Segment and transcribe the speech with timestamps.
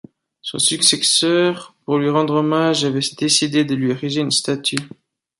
[0.41, 4.79] Son successeur, pour lui rendre hommage, avait décidé de lui ériger une statue.